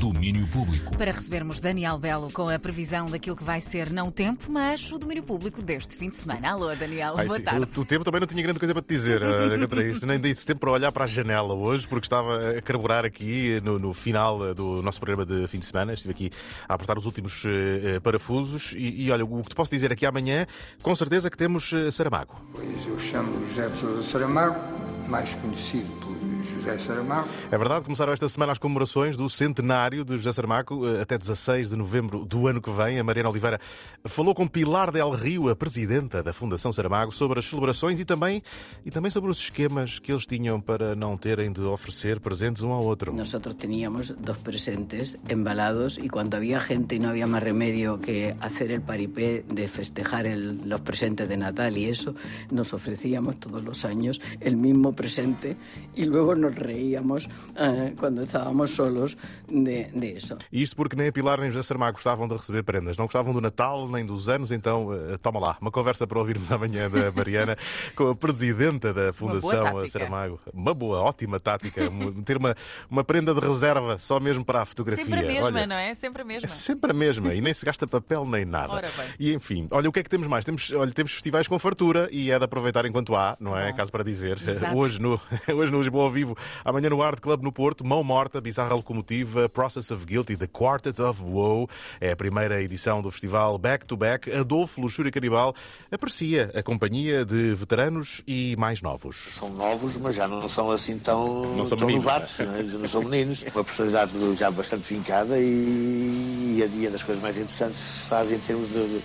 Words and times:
Domínio 0.00 0.48
Público. 0.48 0.96
Para 0.96 1.12
recebermos 1.12 1.60
Daniel 1.60 1.98
Belo 1.98 2.32
com 2.32 2.48
a 2.48 2.58
previsão 2.58 3.04
daquilo 3.04 3.36
que 3.36 3.44
vai 3.44 3.60
ser 3.60 3.90
não 3.90 4.08
o 4.08 4.10
tempo, 4.10 4.50
mas 4.50 4.90
o 4.90 4.98
domínio 4.98 5.22
público 5.22 5.60
deste 5.60 5.94
fim 5.94 6.08
de 6.08 6.16
semana. 6.16 6.52
Alô, 6.52 6.74
Daniel, 6.74 7.16
Ai, 7.18 7.26
boa 7.26 7.36
sim, 7.36 7.44
tarde. 7.44 7.68
O, 7.76 7.80
o 7.82 7.84
tempo 7.84 8.02
também 8.02 8.18
não 8.18 8.26
tinha 8.26 8.42
grande 8.42 8.58
coisa 8.58 8.72
para 8.72 8.82
te 8.82 8.88
dizer 8.88 9.20
eh, 9.20 9.58
contra 9.58 9.84
isto. 9.86 10.06
Nem 10.06 10.18
disse 10.18 10.46
tempo 10.46 10.60
para 10.60 10.70
olhar 10.70 10.90
para 10.90 11.04
a 11.04 11.06
janela 11.06 11.52
hoje, 11.52 11.86
porque 11.86 12.06
estava 12.06 12.56
a 12.56 12.62
carburar 12.62 13.04
aqui 13.04 13.60
no, 13.62 13.78
no 13.78 13.92
final 13.92 14.48
eh, 14.48 14.54
do 14.54 14.80
nosso 14.80 14.98
programa 14.98 15.26
de 15.26 15.46
fim 15.48 15.58
de 15.58 15.66
semana. 15.66 15.92
Estive 15.92 16.12
aqui 16.12 16.30
a 16.66 16.72
apertar 16.72 16.96
os 16.96 17.04
últimos 17.04 17.44
eh, 17.44 17.96
eh, 17.96 18.00
parafusos. 18.00 18.72
E, 18.72 19.04
e 19.04 19.10
olha, 19.10 19.26
o 19.26 19.42
que 19.42 19.50
te 19.50 19.54
posso 19.54 19.70
dizer 19.70 19.92
aqui 19.92 20.06
amanhã, 20.06 20.46
com 20.82 20.96
certeza 20.96 21.28
que 21.28 21.36
temos 21.36 21.74
eh, 21.74 21.90
Saramago. 21.90 22.40
Pois 22.54 22.86
eu 22.86 22.98
chamo 22.98 23.46
José 23.48 23.68
de 23.68 23.76
Sousa 23.76 24.02
Saramago, 24.02 24.58
mais 25.06 25.34
conhecido 25.34 25.90
por 26.00 26.16
José 26.60 26.78
Saramago. 26.78 27.28
É 27.50 27.58
verdade, 27.58 27.84
começaram 27.84 28.12
esta 28.12 28.28
semana 28.28 28.52
as 28.52 28.58
comemorações 28.58 29.16
do 29.16 29.28
centenário 29.28 30.04
de 30.04 30.16
José 30.16 30.32
Saramago, 30.32 30.86
eh, 30.88 31.00
até 31.02 31.16
16 31.18 31.70
de 31.70 31.76
novembro 31.76 32.24
do 32.24 32.46
ano 32.46 32.60
que 32.60 32.70
vem. 32.70 32.98
A 32.98 33.04
Mariana 33.04 33.28
Oliveira 33.30 33.58
falou 34.04 34.34
com 34.34 34.46
Pilar 34.46 34.90
Del 34.92 35.10
Rio, 35.10 35.48
a 35.48 35.56
presidenta 35.56 36.22
da 36.22 36.32
Fundação 36.32 36.72
Saramago, 36.72 37.12
sobre 37.12 37.38
as 37.38 37.44
celebrações 37.46 37.98
e 38.00 38.04
também, 38.04 38.42
e 38.84 38.90
também 38.90 39.10
sobre 39.10 39.30
os 39.30 39.38
esquemas 39.38 39.98
que 39.98 40.12
eles 40.12 40.26
tinham 40.26 40.60
para 40.60 40.94
não 40.94 41.16
terem 41.16 41.50
de 41.52 41.62
oferecer 41.62 42.20
presentes 42.20 42.62
um 42.62 42.72
ao 42.72 42.84
outro. 42.84 43.12
Nosotros 43.12 43.54
teníamos 43.56 44.10
dos 44.10 44.36
presentes 44.38 45.16
embalados 45.28 45.98
y 45.98 46.08
cuando 46.08 46.36
había 46.36 46.60
gente 46.60 46.94
y 46.96 46.98
no 46.98 47.08
había 47.08 47.26
más 47.26 47.42
remedio 47.42 48.00
que 48.00 48.34
hacer 48.40 48.70
el 48.70 48.82
paripé 48.82 49.44
de 49.48 49.68
festejar 49.68 50.26
el- 50.26 50.60
los 50.68 50.80
presentes 50.80 51.28
de 51.28 51.36
Natal 51.36 51.76
y 51.78 51.86
eso, 51.86 52.14
nos 52.50 52.72
ofrecíamos 52.74 53.36
todos 53.38 53.62
los 53.62 53.84
años 53.84 54.20
el 54.40 54.56
mismo 54.56 54.92
presente 54.92 55.56
y 55.94 56.04
luego 56.04 56.34
nos 56.34 56.49
reíamos 56.56 57.28
eh, 57.54 57.92
cuando 57.98 58.22
estábamos 58.22 58.70
solos 58.70 59.16
de, 59.48 59.84
de. 59.84 60.18
E 60.52 60.62
Isto 60.62 60.76
porque 60.76 60.96
nem 60.96 61.08
a 61.08 61.12
Pilar 61.12 61.38
nem 61.38 61.48
o 61.48 61.52
José 61.52 61.62
Saramago 61.62 61.94
gostavam 61.94 62.26
de 62.26 62.34
receber 62.34 62.62
prendas. 62.62 62.96
Não 62.96 63.06
gostavam 63.06 63.32
do 63.32 63.40
Natal 63.40 63.88
nem 63.88 64.04
dos 64.04 64.28
anos, 64.28 64.50
então 64.50 64.88
eh, 64.92 65.16
toma 65.22 65.40
lá. 65.40 65.56
Uma 65.60 65.70
conversa 65.70 66.06
para 66.06 66.18
ouvirmos 66.18 66.50
amanhã 66.52 66.90
da 66.90 67.10
Mariana 67.12 67.56
com 67.94 68.10
a 68.10 68.14
presidenta 68.14 68.92
da 68.92 69.12
Fundação. 69.12 69.86
Saramago. 69.86 70.40
Uma 70.52 70.74
boa, 70.74 71.00
ótima 71.00 71.40
tática. 71.40 71.82
Ter 72.24 72.36
uma, 72.36 72.54
uma 72.90 73.04
prenda 73.04 73.34
de 73.34 73.40
reserva 73.40 73.98
só 73.98 74.20
mesmo 74.20 74.44
para 74.44 74.62
a 74.62 74.64
fotografia. 74.64 75.04
Sempre 75.04 75.20
a 75.20 75.26
mesma, 75.26 75.46
Olha, 75.46 75.66
não 75.66 75.76
é? 75.76 75.94
Sempre 75.94 76.22
a 76.22 76.24
mesma. 76.24 76.46
É 76.46 76.48
sempre 76.48 76.90
a 76.90 76.94
mesma 76.94 77.34
e 77.34 77.40
nem 77.40 77.52
se 77.54 77.64
gasta 77.64 77.86
papel 77.86 78.24
nem 78.26 78.44
nada. 78.44 78.72
Ora 78.72 78.90
bem. 78.96 79.06
E 79.18 79.34
enfim, 79.34 79.66
olha 79.70 79.88
o 79.88 79.92
que 79.92 80.00
é 80.00 80.02
que 80.02 80.08
temos 80.08 80.26
mais? 80.26 80.44
Temos, 80.44 80.70
olha, 80.72 80.90
temos 80.92 81.12
festivais 81.12 81.46
com 81.48 81.58
fartura 81.58 82.08
e 82.10 82.30
é 82.30 82.38
de 82.38 82.44
aproveitar 82.44 82.84
enquanto 82.86 83.14
há, 83.14 83.36
não 83.40 83.56
é? 83.56 83.70
Bom. 83.70 83.76
Caso 83.76 83.92
para 83.92 84.04
dizer. 84.04 84.38
Exato. 84.46 84.76
Hoje 84.76 85.00
no, 85.00 85.20
hoje 85.54 85.72
no 85.72 85.78
Lisboa 85.78 86.04
ao 86.04 86.10
vivo, 86.10 86.36
amanhã 86.64 86.90
no 86.90 87.02
Art 87.02 87.20
Club 87.20 87.42
no 87.42 87.52
Porto, 87.52 87.84
Mão 87.86 88.02
Morta, 88.04 88.40
Bizarra 88.40 88.74
Locomotiva, 88.74 89.48
Process 89.48 89.90
of 89.90 90.04
Guilty, 90.04 90.36
The 90.36 90.46
Quartet 90.46 91.00
of 91.00 91.22
Woe. 91.22 91.66
É 92.00 92.12
a 92.12 92.16
primeira 92.16 92.62
edição 92.62 93.00
do 93.02 93.10
festival 93.10 93.56
Back 93.58 93.86
to 93.86 93.96
Back. 93.96 94.30
Adolfo 94.32 94.80
Luxúria 94.80 95.10
Canibal 95.12 95.54
aprecia 95.90 96.50
a 96.54 96.62
companhia 96.62 97.24
de 97.24 97.54
veteranos 97.54 98.22
e 98.26 98.54
mais 98.56 98.82
novos. 98.82 99.16
são 99.38 99.50
novos, 99.50 99.96
mas 99.96 100.14
já 100.14 100.26
não 100.28 100.48
são 100.48 100.70
assim 100.70 100.98
tão, 100.98 101.54
Não 101.56 101.66
são 101.66 101.76
tão 101.78 101.86
meninos, 101.86 102.04
novatos, 102.06 102.38
não, 102.38 102.54
é? 102.56 102.64
Já 102.64 102.78
não 102.78 102.88
são 102.88 103.02
meninos. 103.02 103.42
Uma 103.54 103.64
personalidade 103.64 104.12
já 104.36 104.50
bastante 104.50 104.84
fincada 104.84 105.38
e, 105.38 106.54
e 106.58 106.62
a 106.62 106.66
dia 106.66 106.90
das 106.90 107.02
coisas 107.02 107.22
mais 107.22 107.36
interessantes 107.36 107.78
se 107.78 108.00
fazem 108.08 108.36
em 108.36 108.40
termos 108.40 108.68
de, 108.68 108.74
de, 108.88 109.02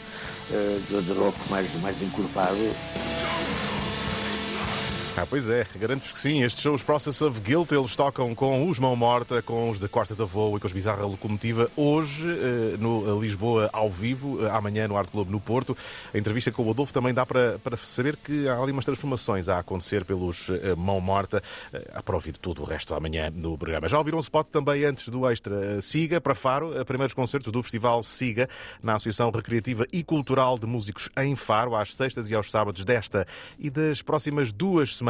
eh, 0.52 0.80
de- 0.90 1.02
de 1.02 1.12
rock 1.14 1.38
mais, 1.50 1.74
mais 1.82 2.02
encorpado. 2.02 2.56
Ah, 5.18 5.26
pois 5.26 5.50
é, 5.50 5.66
garanto-vos 5.78 6.12
que 6.12 6.20
sim. 6.20 6.44
Estes 6.44 6.62
são 6.62 6.74
os 6.74 6.84
Process 6.84 7.22
of 7.22 7.40
Guilt. 7.40 7.72
Eles 7.72 7.96
tocam 7.96 8.36
com 8.36 8.68
os 8.70 8.78
Mão 8.80 8.98
Morta, 8.98 9.42
com 9.42 9.70
os 9.70 9.80
de 9.80 9.88
Quarta 9.88 10.14
da 10.14 10.26
Voo 10.26 10.58
e 10.58 10.60
com 10.60 10.68
os 10.68 10.74
Bizarra 10.74 11.06
Locomotiva 11.06 11.72
hoje 11.74 12.28
eh, 12.28 12.76
no 12.78 13.18
Lisboa 13.22 13.70
ao 13.72 13.90
vivo, 13.90 14.46
eh, 14.46 14.50
amanhã 14.50 14.90
no 14.90 14.98
Arte 14.98 15.14
Globo 15.14 15.32
no 15.32 15.40
Porto. 15.40 15.76
A 16.14 16.18
entrevista 16.18 16.52
com 16.52 16.64
o 16.64 16.70
Adolfo 16.70 16.92
também 16.92 17.14
dá 17.14 17.26
para, 17.26 17.58
para 17.60 17.78
saber 17.78 18.18
que 18.18 18.46
há 18.50 18.60
ali 18.62 18.74
umas 18.74 18.84
transformações 18.84 19.48
a 19.48 19.60
acontecer 19.60 20.04
pelos 20.04 20.50
eh, 20.50 20.76
Mão 20.76 21.00
Morta. 21.00 21.42
Há 21.94 22.04
para 22.04 22.16
ouvir 22.16 22.36
tudo 22.36 22.64
o 22.64 22.66
resto 22.66 22.94
amanhã 22.94 23.32
no 23.34 23.58
programa. 23.58 23.88
Já 23.88 23.98
ouviram 23.98 24.18
um 24.18 24.22
spot 24.22 24.48
também 24.48 24.84
antes 24.84 25.08
do 25.08 25.26
Extra? 25.30 25.80
Siga 25.80 26.20
para 26.20 26.36
Faro, 26.36 26.74
primeiros 26.84 27.14
concertos 27.14 27.54
do 27.54 27.64
Festival 27.64 28.04
Siga 28.04 28.50
na 28.84 28.96
Associação 28.96 29.32
Recreativa 29.32 29.86
e 29.94 30.04
Cultural 30.04 30.60
de 30.60 30.68
Músicos 30.68 31.10
em 31.18 31.38
Faro, 31.38 31.74
às 31.74 31.96
sextas 31.96 32.30
e 32.30 32.36
aos 32.36 32.52
sábados 32.52 32.84
desta 32.84 33.26
e 33.58 33.70
das 33.70 34.02
próximas 34.02 34.52
duas 34.52 34.98
semanas. 34.98 35.05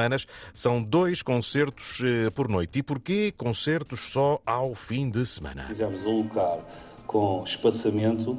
São 0.54 0.82
dois 0.82 1.22
concertos 1.22 2.02
eh, 2.04 2.30
por 2.32 2.48
noite. 2.48 2.80
E 2.80 2.84
porquê 2.84 3.32
concertos 3.36 4.12
só 4.12 4.40
ao 4.46 4.74
fim 4.74 5.10
de 5.10 5.26
semana? 5.26 5.66
Quisemos 5.66 6.06
alocar 6.06 6.60
com 7.06 7.44
espaçamento 7.44 8.38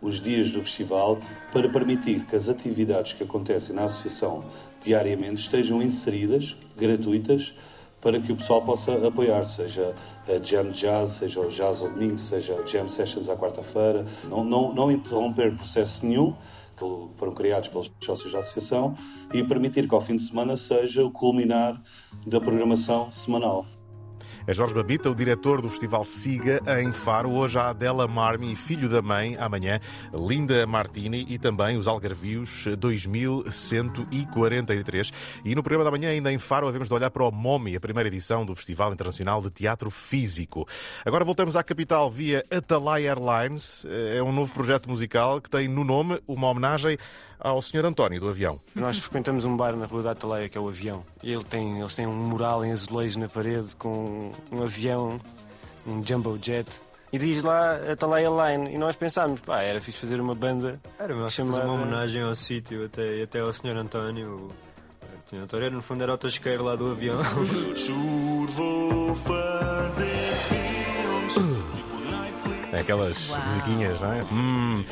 os 0.00 0.20
dias 0.20 0.50
do 0.50 0.60
festival 0.60 1.18
para 1.52 1.68
permitir 1.68 2.24
que 2.24 2.34
as 2.34 2.48
atividades 2.48 3.12
que 3.12 3.22
acontecem 3.22 3.74
na 3.74 3.84
associação 3.84 4.44
diariamente 4.82 5.42
estejam 5.42 5.82
inseridas, 5.82 6.56
gratuitas, 6.76 7.54
para 8.00 8.18
que 8.18 8.32
o 8.32 8.36
pessoal 8.36 8.62
possa 8.62 9.06
apoiar, 9.06 9.44
seja 9.44 9.94
a 10.26 10.42
Jam 10.42 10.70
Jazz, 10.70 11.10
seja 11.10 11.40
o 11.40 11.50
Jazz 11.50 11.82
ao 11.82 11.90
domingo, 11.90 12.18
seja 12.18 12.66
Jam 12.66 12.88
Sessions 12.88 13.28
à 13.28 13.36
quarta-feira. 13.36 14.06
Não, 14.24 14.42
não, 14.42 14.74
não 14.74 14.90
interromper 14.90 15.54
processo 15.54 16.06
nenhum, 16.06 16.34
foram 17.14 17.32
criados 17.32 17.68
pelos 17.68 17.92
sócios 18.00 18.32
da 18.32 18.38
associação, 18.38 18.94
e 19.32 19.42
permitir 19.44 19.88
que 19.88 19.94
ao 19.94 20.00
fim 20.00 20.16
de 20.16 20.22
semana 20.22 20.56
seja 20.56 21.04
o 21.04 21.10
culminar 21.10 21.80
da 22.26 22.40
programação 22.40 23.10
semanal. 23.10 23.66
É 24.50 24.52
Jorge 24.52 24.74
Babita, 24.74 25.08
o 25.08 25.14
diretor 25.14 25.62
do 25.62 25.68
Festival 25.68 26.04
Siga 26.04 26.60
em 26.80 26.92
Faro. 26.92 27.30
Hoje 27.30 27.56
há 27.56 27.68
Adela 27.68 28.08
Marmi, 28.08 28.56
filho 28.56 28.88
da 28.88 29.00
mãe, 29.00 29.36
amanhã 29.38 29.78
Linda 30.12 30.66
Martini 30.66 31.24
e 31.28 31.38
também 31.38 31.78
os 31.78 31.86
Algarvios 31.86 32.64
2143. 32.76 35.12
E 35.44 35.54
no 35.54 35.62
programa 35.62 35.84
da 35.84 35.96
manhã, 35.96 36.10
ainda 36.10 36.32
em 36.32 36.38
Faro, 36.38 36.66
havemos 36.66 36.88
de 36.88 36.94
olhar 36.94 37.12
para 37.12 37.22
o 37.22 37.30
MOMI, 37.30 37.76
a 37.76 37.80
primeira 37.80 38.08
edição 38.08 38.44
do 38.44 38.56
Festival 38.56 38.92
Internacional 38.92 39.40
de 39.40 39.50
Teatro 39.50 39.88
Físico. 39.88 40.66
Agora 41.04 41.24
voltamos 41.24 41.54
à 41.54 41.62
capital 41.62 42.10
via 42.10 42.44
Atalaya 42.50 43.10
Airlines. 43.10 43.86
É 44.12 44.20
um 44.20 44.32
novo 44.32 44.52
projeto 44.52 44.88
musical 44.88 45.40
que 45.40 45.48
tem 45.48 45.68
no 45.68 45.84
nome 45.84 46.20
uma 46.26 46.48
homenagem 46.48 46.98
ao 47.40 47.60
Sr. 47.62 47.86
António 47.86 48.20
do 48.20 48.28
avião. 48.28 48.60
Nós 48.74 48.98
frequentamos 48.98 49.44
um 49.44 49.56
bar 49.56 49.74
na 49.74 49.86
Rua 49.86 50.02
da 50.02 50.10
Ataleia, 50.12 50.48
que 50.48 50.58
é 50.58 50.60
o 50.60 50.68
Avião. 50.68 51.04
E 51.22 51.32
ele 51.32 51.44
tem, 51.44 51.80
eles 51.80 51.94
têm 51.94 52.06
um 52.06 52.14
mural 52.14 52.64
em 52.64 52.72
azulejos 52.72 53.16
na 53.16 53.28
parede 53.28 53.74
com 53.76 54.32
um 54.52 54.62
avião, 54.62 55.18
um 55.86 56.04
jumbo 56.06 56.38
jet. 56.40 56.68
E 57.12 57.18
diz 57.18 57.42
lá 57.42 57.76
Ataleia 57.90 58.28
Line. 58.28 58.74
E 58.74 58.78
nós 58.78 58.94
pensámos, 58.94 59.40
pá, 59.40 59.62
era 59.62 59.80
fixe 59.80 59.98
fazer 59.98 60.20
uma 60.20 60.34
banda. 60.34 60.80
Era 60.98 61.14
mais 61.14 61.32
chamada... 61.32 61.56
fazer 61.56 61.68
uma 61.68 61.82
homenagem 61.82 62.22
ao 62.22 62.34
sítio 62.34 62.84
até, 62.84 63.16
e 63.16 63.22
até 63.22 63.40
ao 63.40 63.52
Sr. 63.52 63.76
António. 63.76 64.28
O, 64.28 64.46
o 64.46 65.30
Sr. 65.30 65.42
António, 65.42 65.70
no 65.72 65.82
fundo, 65.82 66.02
era 66.02 66.14
o 66.14 66.18
tosqueiro 66.18 66.62
lá 66.62 66.76
do 66.76 66.92
avião. 66.92 67.18
Juro, 67.74 68.52
vou 68.52 69.16
fazer 69.16 70.39
Aquelas 72.72 73.28
Uau. 73.28 73.40
musiquinhas, 73.46 74.00
não 74.00 74.12
é? 74.12 74.22
Hum, 74.32 74.84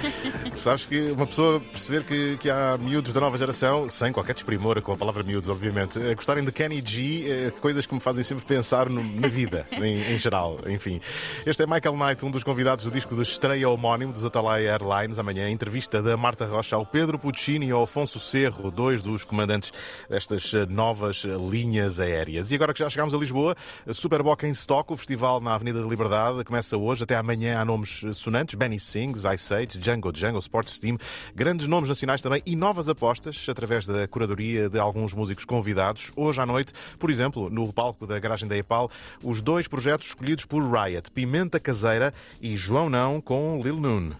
sabes 0.54 0.84
que 0.84 1.12
uma 1.12 1.26
pessoa 1.26 1.60
perceber 1.60 2.02
que, 2.04 2.36
que 2.38 2.50
há 2.50 2.76
miúdos 2.76 3.14
da 3.14 3.20
nova 3.20 3.38
geração, 3.38 3.88
sem 3.88 4.12
qualquer 4.12 4.32
desprimor 4.34 4.82
com 4.82 4.92
a 4.92 4.96
palavra 4.96 5.22
miúdos, 5.22 5.48
obviamente, 5.48 5.96
a 5.98 6.12
gostarem 6.14 6.42
de 6.44 6.50
Kenny 6.50 6.82
G, 6.84 7.26
eh, 7.30 7.52
coisas 7.60 7.86
que 7.86 7.94
me 7.94 8.00
fazem 8.00 8.24
sempre 8.24 8.44
pensar 8.44 8.88
no- 8.88 9.02
na 9.20 9.28
vida, 9.28 9.64
em, 9.72 10.12
em 10.14 10.18
geral. 10.18 10.58
Enfim, 10.66 11.00
este 11.46 11.62
é 11.62 11.66
Michael 11.66 11.96
Knight, 11.96 12.24
um 12.24 12.30
dos 12.32 12.42
convidados 12.42 12.84
do 12.84 12.90
disco 12.90 13.14
de 13.14 13.22
estreia 13.22 13.68
homónimo 13.68 14.12
dos 14.12 14.24
Atalaya 14.24 14.72
Airlines. 14.72 15.18
Amanhã, 15.18 15.48
entrevista 15.48 16.02
da 16.02 16.16
Marta 16.16 16.46
Rocha 16.46 16.74
ao 16.74 16.84
Pedro 16.84 17.16
Puccini 17.18 17.66
e 17.68 17.70
ao 17.70 17.84
Afonso 17.84 18.18
Cerro, 18.18 18.70
dois 18.72 19.02
dos 19.02 19.24
comandantes 19.24 19.72
destas 20.10 20.52
eh, 20.52 20.66
novas 20.68 21.24
eh, 21.24 21.28
linhas 21.48 22.00
aéreas. 22.00 22.50
E 22.50 22.56
agora 22.56 22.72
que 22.72 22.80
já 22.80 22.90
chegámos 22.90 23.14
a 23.14 23.18
Lisboa, 23.18 23.54
a 23.86 23.92
Superboc 23.94 24.42
em 24.42 24.50
Stock, 24.50 24.92
o 24.92 24.96
festival 24.96 25.40
na 25.40 25.54
Avenida 25.54 25.80
da 25.80 25.88
Liberdade, 25.88 26.42
começa 26.44 26.76
hoje, 26.76 27.04
até 27.04 27.16
amanhã 27.16 27.60
há 27.60 27.67
nomes 27.68 28.02
sonantes, 28.14 28.54
Benny 28.54 28.80
Sings, 28.80 29.24
Ice 29.34 29.52
Age, 29.52 29.78
Django 29.78 30.10
Django, 30.10 30.38
Sports 30.38 30.78
Team, 30.78 30.96
grandes 31.34 31.66
nomes 31.66 31.90
nacionais 31.90 32.22
também 32.22 32.42
e 32.46 32.56
novas 32.56 32.88
apostas 32.88 33.46
através 33.48 33.86
da 33.86 34.08
curadoria 34.08 34.70
de 34.70 34.78
alguns 34.78 35.12
músicos 35.12 35.44
convidados. 35.44 36.10
Hoje 36.16 36.40
à 36.40 36.46
noite, 36.46 36.72
por 36.98 37.10
exemplo, 37.10 37.50
no 37.50 37.70
palco 37.70 38.06
da 38.06 38.18
garagem 38.18 38.48
da 38.48 38.56
EPAL, 38.56 38.90
os 39.22 39.42
dois 39.42 39.68
projetos 39.68 40.08
escolhidos 40.08 40.46
por 40.46 40.62
Riot, 40.62 41.10
Pimenta 41.10 41.60
Caseira 41.60 42.14
e 42.40 42.56
João 42.56 42.88
Não 42.88 43.20
com 43.20 43.60
Lil 43.62 43.78
Noon. 43.78 44.12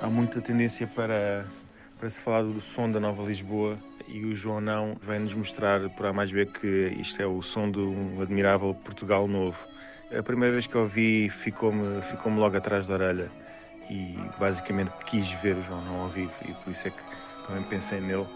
Há 0.00 0.06
muita 0.06 0.40
tendência 0.40 0.86
para, 0.86 1.44
para 1.98 2.08
se 2.08 2.20
falar 2.20 2.44
do 2.44 2.60
som 2.60 2.88
da 2.88 3.00
Nova 3.00 3.24
Lisboa 3.24 3.76
e 4.06 4.24
o 4.24 4.36
João 4.36 4.60
Não 4.60 4.96
vem 5.02 5.18
nos 5.18 5.34
mostrar 5.34 5.90
por 5.90 6.06
A 6.06 6.12
mais 6.12 6.30
B 6.30 6.46
que 6.46 6.96
isto 7.00 7.20
é 7.20 7.26
o 7.26 7.42
som 7.42 7.68
de 7.68 7.80
um 7.80 8.22
admirável 8.22 8.74
Portugal 8.74 9.26
novo. 9.26 9.71
A 10.18 10.22
primeira 10.22 10.52
vez 10.52 10.66
que 10.66 10.74
eu 10.74 10.82
ouvi 10.82 11.30
ficou-me 11.30 12.02
ficou 12.02 12.32
logo 12.32 12.56
atrás 12.56 12.86
da 12.86 12.94
orelha 12.94 13.30
e 13.88 14.16
basicamente 14.38 14.92
quis 15.06 15.30
ver 15.42 15.56
o 15.56 15.62
João 15.62 15.82
Não 15.82 16.00
ao 16.02 16.08
vivo 16.08 16.32
e 16.46 16.52
por 16.52 16.70
isso 16.70 16.88
é 16.88 16.90
que 16.90 17.02
também 17.46 17.62
pensei 17.64 18.00
nele. 18.00 18.26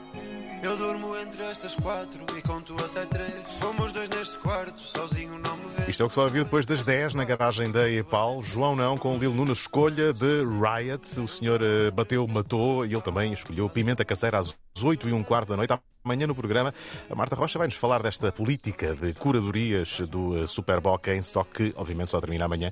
Eu 0.63 0.77
durmo 0.77 1.17
entre 1.17 1.43
estas 1.45 1.75
quatro 1.77 2.25
e 2.37 2.43
conto 2.43 2.75
até 2.83 3.05
três. 3.07 3.53
Fomos 3.61 3.93
dois 3.93 4.09
neste 4.09 4.37
quarto, 4.39 4.81
sozinho 4.81 5.39
não 5.39 5.57
me 5.57 5.67
vês. 5.77 5.89
Isto 5.89 6.03
é 6.03 6.07
o 6.07 6.09
que 6.09 6.15
se 6.15 6.17
vai 6.17 6.25
ouvir 6.25 6.45
depois 6.45 6.67
das 6.67 6.83
10 6.83 7.15
na 7.15 7.25
garagem 7.25 7.71
da 7.71 7.89
EPAL. 7.89 8.43
João 8.43 8.75
não, 8.75 8.99
com 8.99 9.17
Lil 9.17 9.33
Nuno 9.33 9.53
escolha 9.53 10.13
de 10.13 10.43
Riot. 10.45 11.21
O 11.21 11.29
senhor 11.29 11.61
eh, 11.63 11.91
bateu, 11.91 12.27
matou 12.27 12.85
e 12.85 12.93
ele 12.93 13.03
também 13.03 13.33
escolheu 13.33 13.69
Pimenta 13.69 14.05
Caseira 14.05 14.39
às 14.39 14.59
8 14.83 15.09
e 15.09 15.13
um 15.13 15.23
quarto 15.23 15.51
da 15.51 15.57
noite. 15.57 15.75
Amanhã 16.07 16.25
no 16.29 16.37
programa, 16.37 16.73
a 17.11 17.15
Marta 17.17 17.35
Rocha 17.35 17.59
vai-nos 17.59 17.75
falar 17.75 18.01
desta 18.01 18.31
política 18.31 18.95
de 18.95 19.13
curadorias 19.15 19.99
do 20.09 20.41
eh, 20.41 20.47
Super 20.47 20.81
Boca 20.81 21.13
em 21.13 21.19
stock, 21.19 21.51
que 21.53 21.75
obviamente 21.77 22.11
só 22.11 22.21
termina 22.21 22.45
amanhã. 22.45 22.71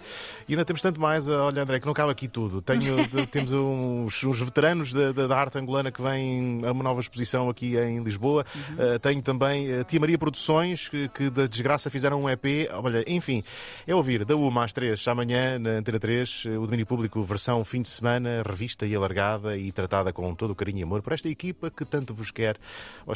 E 0.49 0.53
ainda 0.53 0.65
temos 0.65 0.81
tanto 0.81 1.01
mais. 1.01 1.27
eh, 1.27 1.33
Olha, 1.33 1.61
André, 1.63 1.81
que 1.81 1.87
não 1.87 1.93
cabe 1.93 2.13
aqui 2.13 2.29
tudo. 2.29 2.63
Tenho, 2.63 2.95
temos 3.27 3.53
uns, 3.53 4.23
uns 4.23 4.39
veteranos 4.41 4.93
da, 4.93 5.11
da- 5.11 5.37
arte 5.37 5.59
angolana 5.59 5.91
que 5.91 6.01
vêm 6.01 6.61
a 6.65 6.71
uma 6.71 6.85
nova 6.85 7.01
exposição 7.01 7.49
aqui 7.51 7.77
em 7.77 8.05
Lisboa. 8.05 8.47
Eh, 8.79 9.01
tenho 9.01 9.21
também 9.21 9.81
a 9.81 9.83
Tia 9.83 9.99
Maria 9.99 10.17
Produções, 10.17 10.89
que, 10.89 11.09
que 11.09 11.29
da 11.29 11.47
desgraça 11.49 11.91
fizeram 11.91 12.23
um 12.23 12.31
EP. 12.31 12.71
Olha, 12.73 13.03
enfim, 13.05 13.43
é 13.85 13.93
ouvir 13.97 14.25
da 14.25 14.37
uma 14.37 14.63
às 14.65 14.73
três 14.73 15.09
amanhã 15.09 15.59
na 15.59 15.71
Antena 15.71 15.99
3, 15.99 16.45
eh, 16.47 16.51
o 16.57 16.67
domínio 16.67 16.87
público, 16.87 17.21
versão 17.25 17.65
fim 17.65 17.83
de 17.83 17.89
semana, 17.89 18.45
revista 18.49 18.87
e 18.87 18.95
alargada 18.95 19.57
e 19.57 19.73
tratada 19.73 20.13
com 20.13 20.33
todo 20.37 20.53
o 20.53 20.55
carinho 20.55 20.79
e 20.79 20.83
amor 20.85 21.03
por 21.03 21.13
esta 21.13 21.29
equipa 21.29 21.69
que 21.69 21.85
tanto 21.85 22.15
vos 22.15 22.31
quer. 22.31 22.57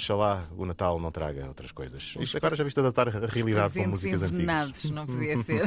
Oxalá 0.09 0.43
o 0.57 0.65
Natal 0.65 0.99
não 0.99 1.11
traga 1.11 1.47
outras 1.47 1.71
coisas. 1.71 2.15
Isto 2.19 2.37
agora 2.39 2.57
já 2.57 2.65
viste 2.65 2.81
adaptar 2.81 3.09
a 3.09 3.27
realidade 3.27 3.69
com 3.69 3.91
Presentes 3.91 3.91
músicas 3.91 4.23
antigas. 4.23 4.85
não 4.85 5.07
podia 5.07 5.37
ser. 5.45 5.63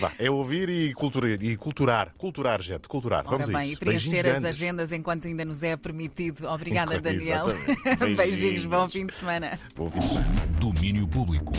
Vá, 0.00 0.12
é 0.18 0.30
ouvir 0.30 0.68
e 0.68 0.94
culturar, 0.94 1.30
e 1.42 1.56
culturar, 1.56 2.14
culturar, 2.16 2.62
gente, 2.62 2.86
culturar. 2.88 3.24
Ora 3.26 3.38
Vamos 3.38 3.48
a 3.54 3.58
bem, 3.58 3.68
isso. 3.72 3.76
e 3.76 3.78
preencher 3.78 4.10
Beijinhos 4.10 4.26
as 4.26 4.40
grandes. 4.40 4.44
agendas 4.62 4.92
enquanto 4.92 5.26
ainda 5.26 5.44
nos 5.44 5.62
é 5.64 5.76
permitido. 5.76 6.46
Obrigada, 6.48 7.00
Daniel. 7.00 7.46
Beijinhos, 7.46 8.14
Beijinhos. 8.16 8.64
bom 8.66 8.88
fim 8.88 9.06
de 9.06 9.14
semana. 9.14 9.58
Bom 9.74 9.90
fim 9.90 9.98
de 10.00 10.06
semana. 10.08 10.26
Domínio 10.60 11.08
Público. 11.08 11.52